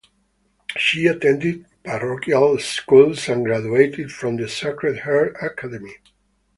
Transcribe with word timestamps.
She 0.77 1.05
attended 1.05 1.67
parochial 1.83 2.57
schools 2.57 3.29
and 3.29 3.45
graduated 3.45 4.11
from 4.11 4.35
the 4.37 4.49
Sacred 4.49 5.01
Heart 5.01 5.35
Academy. 5.43 5.97